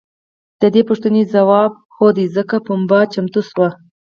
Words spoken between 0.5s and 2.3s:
د دې پوښتنې ځواب هو دی